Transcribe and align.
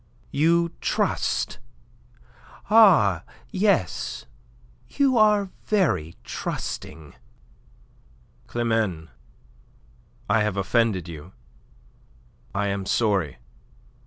"You 0.31 0.71
trust? 0.81 1.59
Ah, 2.71 3.21
yes. 3.51 4.25
You 4.89 5.15
are 5.15 5.51
very 5.65 6.15
trusting." 6.23 7.13
"Climene, 8.47 9.09
I 10.27 10.41
have 10.41 10.57
offended 10.57 11.07
you. 11.07 11.33
I 12.55 12.65
am 12.65 12.87
sorry." 12.87 13.37